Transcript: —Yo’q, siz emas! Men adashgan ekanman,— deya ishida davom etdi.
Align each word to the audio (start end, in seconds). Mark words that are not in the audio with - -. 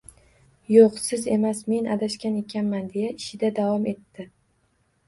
—Yo’q, 0.75 0.95
siz 1.07 1.27
emas! 1.35 1.61
Men 1.73 1.91
adashgan 1.97 2.41
ekanman,— 2.41 2.89
deya 2.97 3.13
ishida 3.21 3.55
davom 3.63 3.89
etdi. 3.97 4.29